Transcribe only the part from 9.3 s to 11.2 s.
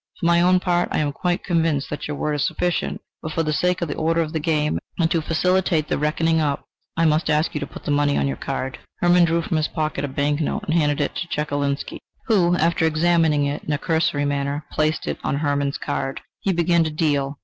from his pocket a bank note and handed it